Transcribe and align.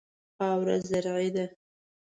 خاوره 0.37 0.77
زرعي 0.89 1.29
ده. 1.35 1.45